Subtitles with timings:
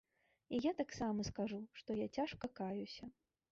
[0.55, 3.15] І я таксама скажу, што я цяжка каюся.